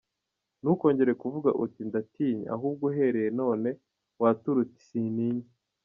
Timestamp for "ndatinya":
1.89-2.47